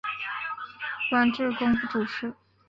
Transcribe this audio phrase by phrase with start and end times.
[1.11, 2.33] 官至工部主事。